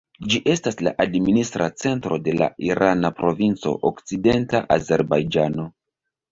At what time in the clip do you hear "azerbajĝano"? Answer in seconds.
4.81-5.71